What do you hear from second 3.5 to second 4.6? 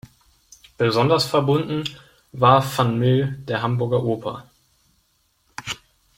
Hamburger Oper.